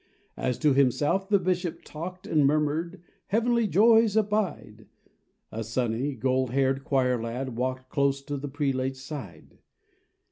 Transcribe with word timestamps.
''As 0.35 0.57
to 0.57 0.73
himself 0.73 1.29
the 1.29 1.37
Bishop 1.37 1.83
talked 1.83 2.25
And 2.25 2.47
murmured, 2.47 3.03
"Heavenly 3.27 3.67
joys 3.67 4.17
abide!"— 4.17 4.87
A 5.51 5.63
sunny, 5.63 6.15
gold 6.15 6.49
haired 6.49 6.83
choir 6.83 7.21
lad 7.21 7.55
walked 7.55 7.89
Close 7.89 8.23
to 8.23 8.35
the 8.37 8.47
prelate's 8.49 9.03
side. 9.03 9.59